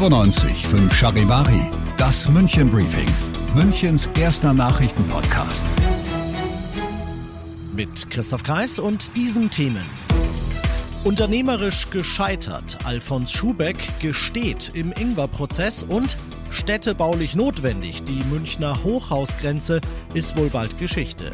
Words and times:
95 0.00 0.66
5 0.66 0.92
Charivari, 0.92 1.70
das 1.96 2.28
München 2.28 2.68
Briefing, 2.68 3.06
Münchens 3.54 4.08
erster 4.18 4.52
Nachrichtenpodcast. 4.52 5.64
Mit 7.72 8.10
Christoph 8.10 8.42
Kreis 8.42 8.80
und 8.80 9.16
diesen 9.16 9.50
Themen. 9.50 9.84
Unternehmerisch 11.04 11.90
gescheitert. 11.90 12.78
Alfons 12.84 13.30
Schubeck 13.30 13.76
gesteht 14.00 14.72
im 14.74 14.92
Ingwer-Prozess 14.92 15.84
und 15.84 16.16
städtebaulich 16.50 17.36
notwendig. 17.36 18.02
Die 18.02 18.24
Münchner 18.30 18.82
Hochhausgrenze 18.82 19.80
ist 20.14 20.36
wohl 20.36 20.48
bald 20.48 20.76
Geschichte. 20.78 21.32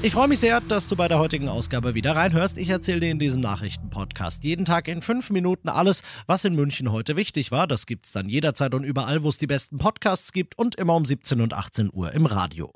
Ich 0.00 0.12
freue 0.12 0.28
mich 0.28 0.38
sehr, 0.38 0.60
dass 0.60 0.88
du 0.88 0.94
bei 0.94 1.08
der 1.08 1.18
heutigen 1.18 1.48
Ausgabe 1.48 1.96
wieder 1.96 2.14
reinhörst. 2.14 2.56
Ich 2.56 2.68
erzähle 2.68 3.00
dir 3.00 3.10
in 3.10 3.18
diesem 3.18 3.40
Nachrichtenpodcast 3.40 4.44
jeden 4.44 4.64
Tag 4.64 4.86
in 4.86 5.02
fünf 5.02 5.30
Minuten 5.30 5.68
alles, 5.68 6.04
was 6.26 6.44
in 6.44 6.54
München 6.54 6.92
heute 6.92 7.16
wichtig 7.16 7.50
war. 7.50 7.66
Das 7.66 7.84
gibt's 7.84 8.12
dann 8.12 8.28
jederzeit 8.28 8.74
und 8.74 8.84
überall, 8.84 9.24
wo 9.24 9.28
es 9.28 9.38
die 9.38 9.48
besten 9.48 9.78
Podcasts 9.78 10.30
gibt 10.32 10.56
und 10.56 10.76
immer 10.76 10.94
um 10.94 11.04
17 11.04 11.40
und 11.40 11.52
18 11.52 11.90
Uhr 11.92 12.12
im 12.12 12.26
Radio. 12.26 12.72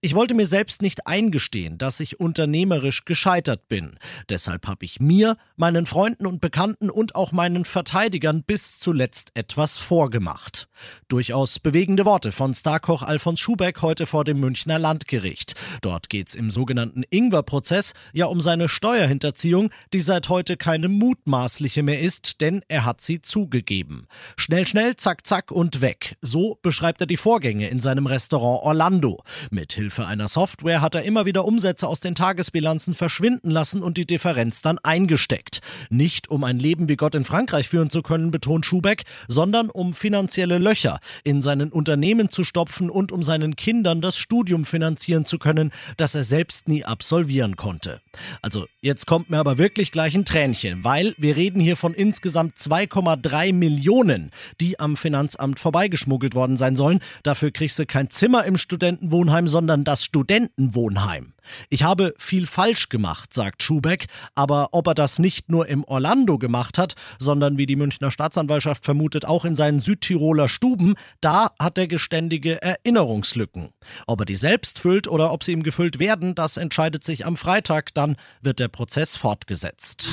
Ich 0.00 0.14
wollte 0.14 0.34
mir 0.34 0.46
selbst 0.46 0.80
nicht 0.80 1.08
eingestehen, 1.08 1.76
dass 1.76 1.98
ich 1.98 2.20
unternehmerisch 2.20 3.04
gescheitert 3.04 3.66
bin. 3.66 3.98
Deshalb 4.28 4.68
habe 4.68 4.84
ich 4.84 5.00
mir, 5.00 5.36
meinen 5.56 5.86
Freunden 5.86 6.24
und 6.24 6.40
Bekannten 6.40 6.88
und 6.88 7.16
auch 7.16 7.32
meinen 7.32 7.64
Verteidigern 7.64 8.44
bis 8.44 8.78
zuletzt 8.78 9.32
etwas 9.34 9.76
vorgemacht. 9.76 10.68
Durchaus 11.08 11.58
bewegende 11.58 12.04
Worte 12.04 12.30
von 12.30 12.54
Starkoch 12.54 13.02
Alfons 13.02 13.40
Schubeck 13.40 13.82
heute 13.82 14.06
vor 14.06 14.22
dem 14.22 14.38
Münchner 14.38 14.78
Landgericht. 14.78 15.56
Dort 15.82 16.08
geht's 16.08 16.36
im 16.36 16.52
sogenannten 16.52 17.02
Ingwer-Prozess 17.10 17.92
ja 18.12 18.26
um 18.26 18.40
seine 18.40 18.68
Steuerhinterziehung, 18.68 19.70
die 19.92 19.98
seit 19.98 20.28
heute 20.28 20.56
keine 20.56 20.88
mutmaßliche 20.88 21.82
mehr 21.82 22.00
ist, 22.00 22.40
denn 22.40 22.62
er 22.68 22.84
hat 22.84 23.00
sie 23.00 23.20
zugegeben. 23.20 24.06
Schnell, 24.36 24.64
schnell, 24.64 24.94
zack, 24.94 25.26
zack 25.26 25.50
und 25.50 25.80
weg. 25.80 26.16
So 26.22 26.56
beschreibt 26.62 27.00
er 27.00 27.08
die 27.08 27.16
Vorgänge 27.16 27.68
in 27.68 27.80
seinem 27.80 28.06
Restaurant 28.06 28.62
Orlando. 28.62 29.24
Mit 29.50 29.72
Hilfe 29.72 29.87
einer 29.96 30.28
Software 30.28 30.80
hat 30.80 30.94
er 30.94 31.02
immer 31.02 31.26
wieder 31.26 31.44
Umsätze 31.44 31.86
aus 31.86 32.00
den 32.00 32.14
Tagesbilanzen 32.14 32.94
verschwinden 32.94 33.50
lassen 33.50 33.82
und 33.82 33.96
die 33.96 34.06
Differenz 34.06 34.62
dann 34.62 34.78
eingesteckt. 34.82 35.60
Nicht 35.90 36.30
um 36.30 36.44
ein 36.44 36.58
Leben 36.58 36.88
wie 36.88 36.96
Gott 36.96 37.14
in 37.14 37.24
Frankreich 37.24 37.68
führen 37.68 37.90
zu 37.90 38.02
können, 38.02 38.30
betont 38.30 38.66
Schubeck, 38.66 39.04
sondern 39.28 39.70
um 39.70 39.94
finanzielle 39.94 40.58
Löcher 40.58 40.98
in 41.24 41.42
seinen 41.42 41.70
Unternehmen 41.70 42.30
zu 42.30 42.44
stopfen 42.44 42.90
und 42.90 43.12
um 43.12 43.22
seinen 43.22 43.56
Kindern 43.56 44.00
das 44.00 44.18
Studium 44.18 44.64
finanzieren 44.64 45.24
zu 45.24 45.38
können, 45.38 45.72
das 45.96 46.14
er 46.14 46.24
selbst 46.24 46.68
nie 46.68 46.84
absolvieren 46.84 47.56
konnte. 47.56 48.00
Also 48.42 48.66
jetzt 48.80 49.06
kommt 49.06 49.30
mir 49.30 49.38
aber 49.38 49.58
wirklich 49.58 49.92
gleich 49.92 50.14
ein 50.14 50.24
Tränchen, 50.24 50.84
weil 50.84 51.14
wir 51.18 51.36
reden 51.36 51.60
hier 51.60 51.76
von 51.76 51.94
insgesamt 51.94 52.56
2,3 52.56 53.52
Millionen, 53.52 54.30
die 54.60 54.78
am 54.80 54.96
Finanzamt 54.96 55.58
vorbeigeschmuggelt 55.58 56.34
worden 56.34 56.56
sein 56.56 56.76
sollen. 56.76 57.00
Dafür 57.22 57.50
kriegst 57.50 57.78
du 57.78 57.86
kein 57.86 58.10
Zimmer 58.10 58.44
im 58.44 58.56
Studentenwohnheim, 58.56 59.48
sondern 59.48 59.77
sondern 59.78 59.84
das 59.84 60.04
Studentenwohnheim. 60.04 61.34
Ich 61.70 61.82
habe 61.82 62.14
viel 62.18 62.46
falsch 62.46 62.88
gemacht, 62.88 63.32
sagt 63.32 63.62
Schubeck, 63.62 64.06
aber 64.34 64.68
ob 64.72 64.86
er 64.88 64.94
das 64.94 65.18
nicht 65.18 65.48
nur 65.48 65.66
im 65.68 65.84
Orlando 65.84 66.38
gemacht 66.38 66.78
hat, 66.78 66.94
sondern 67.18 67.56
wie 67.56 67.66
die 67.66 67.76
Münchner 67.76 68.10
Staatsanwaltschaft 68.10 68.84
vermutet 68.84 69.24
auch 69.24 69.44
in 69.44 69.54
seinen 69.54 69.80
Südtiroler 69.80 70.48
Stuben, 70.48 70.94
da 71.20 71.52
hat 71.58 71.78
er 71.78 71.86
geständige 71.86 72.60
Erinnerungslücken. 72.60 73.70
Ob 74.06 74.20
er 74.20 74.26
die 74.26 74.36
selbst 74.36 74.80
füllt 74.80 75.08
oder 75.08 75.32
ob 75.32 75.44
sie 75.44 75.52
ihm 75.52 75.62
gefüllt 75.62 75.98
werden, 75.98 76.34
das 76.34 76.56
entscheidet 76.56 77.04
sich 77.04 77.24
am 77.24 77.36
Freitag, 77.36 77.94
dann 77.94 78.16
wird 78.42 78.58
der 78.58 78.68
Prozess 78.68 79.16
fortgesetzt. 79.16 80.08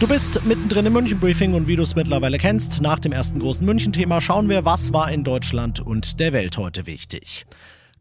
Du 0.00 0.08
bist 0.08 0.44
mittendrin 0.44 0.86
im 0.86 0.92
München 0.92 1.20
Briefing 1.20 1.54
und 1.54 1.68
wie 1.68 1.76
du 1.76 1.82
es 1.82 1.94
mittlerweile 1.94 2.38
kennst, 2.38 2.80
nach 2.80 2.98
dem 2.98 3.12
ersten 3.12 3.38
großen 3.38 3.64
München-Thema 3.64 4.20
schauen 4.20 4.48
wir, 4.48 4.64
was 4.64 4.92
war 4.92 5.10
in 5.10 5.24
Deutschland 5.24 5.80
und 5.80 6.18
der 6.20 6.32
Welt 6.32 6.58
heute 6.58 6.86
wichtig. 6.86 7.46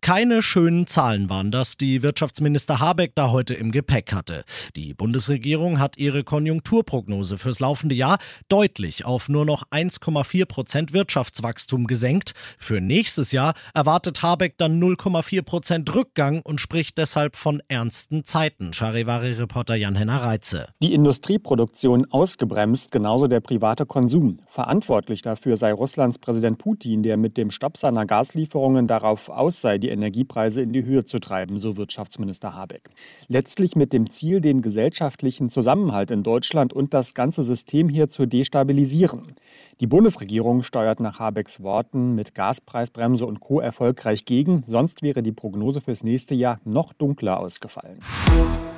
Keine 0.03 0.41
schönen 0.41 0.85
Zahlen 0.85 1.29
waren 1.29 1.49
das, 1.49 1.77
die 1.77 2.01
Wirtschaftsminister 2.01 2.81
Habeck 2.81 3.13
da 3.15 3.31
heute 3.31 3.53
im 3.53 3.71
Gepäck 3.71 4.11
hatte. 4.11 4.43
Die 4.75 4.93
Bundesregierung 4.93 5.79
hat 5.79 5.97
ihre 5.97 6.25
Konjunkturprognose 6.25 7.37
fürs 7.37 7.61
laufende 7.61 7.95
Jahr 7.95 8.17
deutlich 8.49 9.05
auf 9.05 9.29
nur 9.29 9.45
noch 9.45 9.63
1,4 9.71 10.45
Prozent 10.45 10.91
Wirtschaftswachstum 10.91 11.87
gesenkt. 11.87 12.33
Für 12.57 12.81
nächstes 12.81 13.31
Jahr 13.31 13.53
erwartet 13.73 14.21
Habeck 14.21 14.57
dann 14.57 14.77
0,4 14.77 15.41
Prozent 15.41 15.95
Rückgang 15.95 16.41
und 16.43 16.59
spricht 16.59 16.97
deshalb 16.97 17.37
von 17.37 17.63
ernsten 17.69 18.25
Zeiten. 18.25 18.73
Charivari-Reporter 18.73 19.75
Jan-Henner 19.75 20.21
Reitze. 20.21 20.67
Die 20.81 20.93
Industrieproduktion 20.93 22.11
ausgebremst, 22.11 22.91
genauso 22.91 23.27
der 23.27 23.39
private 23.39 23.85
Konsum. 23.85 24.39
Verantwortlich 24.49 25.21
dafür 25.21 25.55
sei 25.55 25.71
Russlands 25.71 26.19
Präsident 26.19 26.57
Putin, 26.57 27.03
der 27.03 27.15
mit 27.15 27.37
dem 27.37 27.51
Stopp 27.51 27.77
seiner 27.77 28.05
Gaslieferungen 28.05 28.85
darauf 28.85 29.29
aus 29.29 29.61
sei, 29.61 29.77
die 29.77 29.92
Energiepreise 29.93 30.61
in 30.61 30.73
die 30.73 30.83
Höhe 30.83 31.05
zu 31.05 31.19
treiben, 31.19 31.59
so 31.59 31.77
Wirtschaftsminister 31.77 32.53
Habeck. 32.53 32.89
Letztlich 33.27 33.75
mit 33.75 33.93
dem 33.93 34.09
Ziel, 34.09 34.41
den 34.41 34.61
gesellschaftlichen 34.61 35.49
Zusammenhalt 35.49 36.11
in 36.11 36.23
Deutschland 36.23 36.73
und 36.73 36.93
das 36.93 37.13
ganze 37.13 37.43
System 37.43 37.87
hier 37.87 38.09
zu 38.09 38.25
destabilisieren. 38.25 39.33
Die 39.79 39.87
Bundesregierung 39.87 40.63
steuert 40.63 40.99
nach 40.99 41.19
Habecks 41.19 41.61
Worten 41.61 42.15
mit 42.15 42.35
Gaspreisbremse 42.35 43.25
und 43.25 43.39
Co. 43.39 43.59
erfolgreich 43.59 44.25
gegen, 44.25 44.63
sonst 44.67 45.01
wäre 45.01 45.23
die 45.23 45.31
Prognose 45.31 45.81
fürs 45.81 46.03
nächste 46.03 46.35
Jahr 46.35 46.59
noch 46.65 46.93
dunkler 46.93 47.39
ausgefallen. 47.39 47.99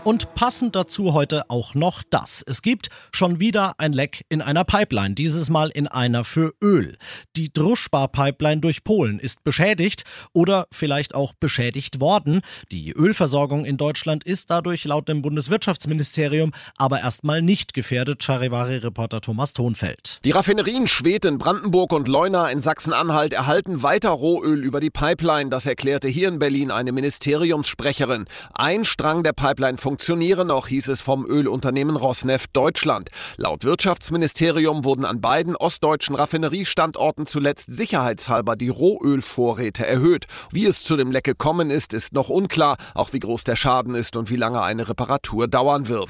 Und 0.05 0.35
passend 0.35 0.75
dazu 0.75 1.13
heute 1.13 1.49
auch 1.49 1.73
noch 1.73 2.03
das. 2.07 2.43
Es 2.45 2.61
gibt 2.61 2.89
schon 3.11 3.39
wieder 3.39 3.73
ein 3.79 3.91
Leck 3.91 4.23
in 4.29 4.39
einer 4.39 4.63
Pipeline, 4.63 5.15
dieses 5.15 5.49
Mal 5.49 5.69
in 5.69 5.87
einer 5.87 6.23
für 6.23 6.53
Öl. 6.61 6.99
Die 7.35 7.51
Druschbar-Pipeline 7.51 8.61
durch 8.61 8.83
Polen 8.83 9.17
ist 9.17 9.43
beschädigt 9.43 10.03
oder 10.31 10.67
vielleicht 10.71 11.15
auch 11.15 11.33
beschädigt 11.33 12.01
worden. 12.01 12.41
Die 12.71 12.91
Ölversorgung 12.91 13.65
in 13.65 13.77
Deutschland 13.77 14.23
ist 14.23 14.51
dadurch 14.51 14.85
laut 14.85 15.09
dem 15.09 15.23
Bundeswirtschaftsministerium 15.23 16.51
aber 16.77 16.99
erstmal 16.99 17.41
nicht 17.41 17.73
gefährdet, 17.73 18.21
Charivari-Reporter 18.21 19.21
Thomas 19.21 19.53
Thonfeld. 19.53 20.19
Die 20.23 20.31
Raffinerien 20.31 20.85
Schwedt 20.85 21.25
in 21.25 21.39
Brandenburg 21.39 21.91
und 21.91 22.07
Leuna 22.07 22.49
in 22.49 22.61
Sachsen-Anhalt 22.61 23.33
erhalten 23.33 23.81
weiter 23.81 24.11
Rohöl 24.11 24.63
über 24.63 24.79
die 24.79 24.91
Pipeline. 24.91 25.49
Das 25.49 25.65
erklärte 25.65 26.07
hier 26.07 26.27
in 26.27 26.37
Berlin 26.37 26.69
eine 26.69 26.91
Ministeriumssprecherin. 26.91 28.25
Ein 28.53 28.85
Strang 28.85 29.23
der 29.23 29.33
Pipeline 29.33 29.77
funktioniert 29.79 29.94
funktionieren 29.95 30.51
auch, 30.51 30.67
hieß 30.67 30.89
es 30.89 30.99
vom 30.99 31.25
Ölunternehmen 31.25 31.95
Rosneft 31.95 32.49
Deutschland. 32.51 33.11
Laut 33.37 33.63
Wirtschaftsministerium 33.63 34.83
wurden 34.83 35.05
an 35.05 35.21
beiden 35.21 35.55
ostdeutschen 35.55 36.15
Raffineriestandorten 36.15 37.25
zuletzt 37.25 37.71
sicherheitshalber 37.71 38.57
die 38.57 38.67
Rohölvorräte 38.67 39.87
erhöht. 39.87 40.25
Wie 40.51 40.65
es 40.65 40.83
zu 40.83 40.97
dem 40.97 41.11
Leck 41.11 41.23
gekommen 41.23 41.69
ist, 41.69 41.93
ist 41.93 42.11
noch 42.11 42.27
unklar, 42.27 42.75
auch 42.93 43.13
wie 43.13 43.19
groß 43.19 43.45
der 43.45 43.55
Schaden 43.55 43.95
ist 43.95 44.17
und 44.17 44.29
wie 44.29 44.35
lange 44.35 44.61
eine 44.61 44.89
Reparatur 44.89 45.47
dauern 45.47 45.87
wird. 45.87 46.09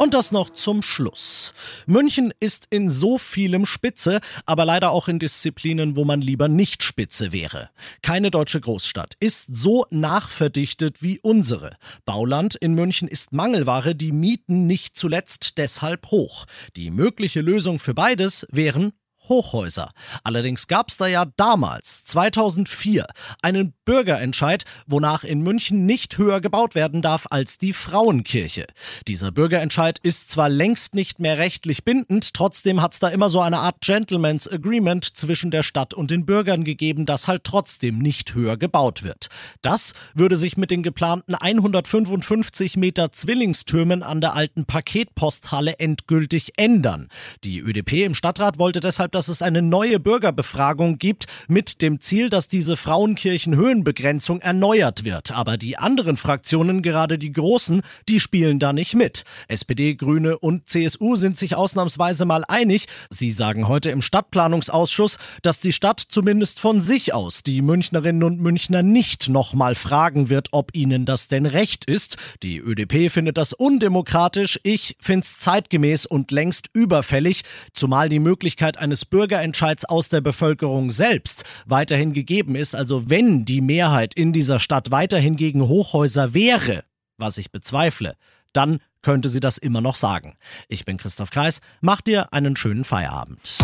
Und 0.00 0.14
das 0.14 0.32
noch 0.32 0.48
zum 0.48 0.80
Schluss. 0.80 1.52
München 1.84 2.32
ist 2.40 2.66
in 2.70 2.88
so 2.88 3.18
vielem 3.18 3.66
Spitze, 3.66 4.20
aber 4.46 4.64
leider 4.64 4.92
auch 4.92 5.08
in 5.08 5.18
Disziplinen, 5.18 5.94
wo 5.94 6.06
man 6.06 6.22
lieber 6.22 6.48
nicht 6.48 6.82
Spitze 6.82 7.32
wäre. 7.32 7.68
Keine 8.00 8.30
deutsche 8.30 8.62
Großstadt 8.62 9.12
ist 9.20 9.54
so 9.54 9.84
nachverdichtet 9.90 11.02
wie 11.02 11.20
unsere. 11.20 11.76
Bauland 12.06 12.54
in 12.54 12.72
München 12.72 13.08
ist 13.08 13.34
Mangelware, 13.34 13.94
die 13.94 14.12
Mieten 14.12 14.66
nicht 14.66 14.96
zuletzt 14.96 15.58
deshalb 15.58 16.10
hoch. 16.10 16.46
Die 16.76 16.90
mögliche 16.90 17.42
Lösung 17.42 17.78
für 17.78 17.92
beides 17.92 18.46
wären 18.50 18.94
Hochhäuser. 19.30 19.92
Allerdings 20.24 20.66
gab 20.66 20.90
es 20.90 20.98
da 20.98 21.06
ja 21.06 21.24
damals, 21.36 22.04
2004, 22.04 23.06
einen 23.40 23.72
Bürgerentscheid, 23.86 24.64
wonach 24.86 25.24
in 25.24 25.40
München 25.40 25.86
nicht 25.86 26.18
höher 26.18 26.42
gebaut 26.42 26.74
werden 26.74 27.00
darf 27.00 27.26
als 27.30 27.56
die 27.56 27.72
Frauenkirche. 27.72 28.66
Dieser 29.08 29.30
Bürgerentscheid 29.30 29.98
ist 30.02 30.28
zwar 30.28 30.50
längst 30.50 30.94
nicht 30.94 31.20
mehr 31.20 31.38
rechtlich 31.38 31.84
bindend, 31.84 32.34
trotzdem 32.34 32.82
hat 32.82 32.92
es 32.92 32.98
da 32.98 33.08
immer 33.08 33.30
so 33.30 33.40
eine 33.40 33.60
Art 33.60 33.80
Gentleman's 33.80 34.48
Agreement 34.48 35.16
zwischen 35.16 35.50
der 35.50 35.62
Stadt 35.62 35.94
und 35.94 36.10
den 36.10 36.26
Bürgern 36.26 36.64
gegeben, 36.64 37.06
dass 37.06 37.28
halt 37.28 37.44
trotzdem 37.44 37.98
nicht 37.98 38.34
höher 38.34 38.56
gebaut 38.56 39.02
wird. 39.02 39.28
Das 39.62 39.94
würde 40.12 40.36
sich 40.36 40.56
mit 40.56 40.70
den 40.70 40.82
geplanten 40.82 41.36
155 41.36 42.76
Meter 42.76 43.12
Zwillingstürmen 43.12 44.02
an 44.02 44.20
der 44.20 44.34
alten 44.34 44.64
Paketposthalle 44.64 45.78
endgültig 45.78 46.54
ändern. 46.56 47.08
Die 47.44 47.60
ÖDP 47.60 48.04
im 48.04 48.14
Stadtrat 48.14 48.58
wollte 48.58 48.80
deshalb, 48.80 49.12
dass 49.20 49.28
es 49.28 49.42
eine 49.42 49.60
neue 49.60 50.00
Bürgerbefragung 50.00 50.96
gibt 50.96 51.26
mit 51.46 51.82
dem 51.82 52.00
Ziel, 52.00 52.30
dass 52.30 52.48
diese 52.48 52.78
Frauenkirchenhöhenbegrenzung 52.78 54.40
erneuert 54.40 55.04
wird. 55.04 55.32
Aber 55.32 55.58
die 55.58 55.76
anderen 55.76 56.16
Fraktionen, 56.16 56.80
gerade 56.80 57.18
die 57.18 57.30
großen, 57.30 57.82
die 58.08 58.18
spielen 58.18 58.58
da 58.58 58.72
nicht 58.72 58.94
mit. 58.94 59.24
SPD, 59.46 59.94
Grüne 59.94 60.38
und 60.38 60.70
CSU 60.70 61.16
sind 61.16 61.36
sich 61.36 61.54
ausnahmsweise 61.54 62.24
mal 62.24 62.44
einig. 62.48 62.86
Sie 63.10 63.30
sagen 63.30 63.68
heute 63.68 63.90
im 63.90 64.00
Stadtplanungsausschuss, 64.00 65.18
dass 65.42 65.60
die 65.60 65.74
Stadt 65.74 66.00
zumindest 66.00 66.58
von 66.58 66.80
sich 66.80 67.12
aus 67.12 67.42
die 67.42 67.60
Münchnerinnen 67.60 68.22
und 68.22 68.40
Münchner 68.40 68.82
nicht 68.82 69.28
nochmal 69.28 69.74
fragen 69.74 70.30
wird, 70.30 70.48
ob 70.52 70.74
ihnen 70.74 71.04
das 71.04 71.28
denn 71.28 71.44
recht 71.44 71.84
ist. 71.84 72.16
Die 72.42 72.56
ÖDP 72.56 73.12
findet 73.12 73.36
das 73.36 73.52
undemokratisch. 73.52 74.58
Ich 74.62 74.96
finde 74.98 75.26
es 75.26 75.38
zeitgemäß 75.38 76.06
und 76.06 76.30
längst 76.30 76.70
überfällig, 76.72 77.42
zumal 77.74 78.08
die 78.08 78.18
Möglichkeit 78.18 78.78
eines 78.78 79.09
Bürgerentscheids 79.10 79.84
aus 79.84 80.08
der 80.08 80.20
Bevölkerung 80.20 80.90
selbst 80.90 81.44
weiterhin 81.66 82.12
gegeben 82.12 82.54
ist. 82.54 82.74
Also 82.74 83.10
wenn 83.10 83.44
die 83.44 83.60
Mehrheit 83.60 84.14
in 84.14 84.32
dieser 84.32 84.60
Stadt 84.60 84.90
weiterhin 84.90 85.36
gegen 85.36 85.66
Hochhäuser 85.68 86.32
wäre, 86.32 86.84
was 87.18 87.36
ich 87.36 87.50
bezweifle, 87.50 88.14
dann 88.52 88.78
könnte 89.02 89.28
sie 89.28 89.40
das 89.40 89.58
immer 89.58 89.80
noch 89.80 89.96
sagen. 89.96 90.34
Ich 90.68 90.84
bin 90.84 90.96
Christoph 90.96 91.30
Kreis, 91.30 91.60
mach 91.80 92.00
dir 92.00 92.32
einen 92.32 92.56
schönen 92.56 92.84
Feierabend. 92.84 93.58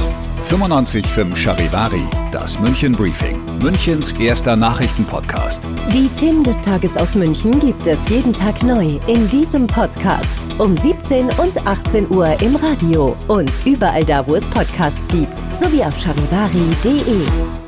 95.5 0.48 1.36
Charivari, 1.36 2.04
das 2.30 2.58
München 2.60 2.92
Briefing, 2.92 3.44
Münchens 3.58 4.12
erster 4.12 4.54
Nachrichtenpodcast. 4.54 5.68
Die 5.92 6.08
Themen 6.10 6.44
des 6.44 6.60
Tages 6.60 6.96
aus 6.96 7.14
München 7.14 7.58
gibt 7.58 7.84
es 7.86 8.08
jeden 8.08 8.32
Tag 8.32 8.62
neu 8.62 8.98
in 9.08 9.28
diesem 9.28 9.66
Podcast. 9.66 10.28
Um 10.58 10.76
17 10.76 11.26
und 11.30 11.66
18 11.66 12.08
Uhr 12.10 12.40
im 12.40 12.54
Radio 12.56 13.16
und 13.26 13.50
überall 13.66 14.04
da, 14.04 14.26
wo 14.26 14.36
es 14.36 14.48
Podcasts 14.50 15.06
gibt, 15.08 15.38
sowie 15.58 15.82
auf 15.82 15.98
charivari.de. 16.00 17.65